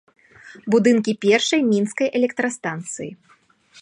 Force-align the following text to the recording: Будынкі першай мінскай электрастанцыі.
Будынкі 0.75 1.13
першай 1.27 1.61
мінскай 1.71 2.07
электрастанцыі. 2.21 3.11